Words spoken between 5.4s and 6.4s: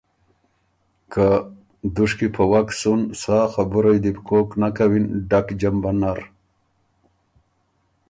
جمبۀ نر“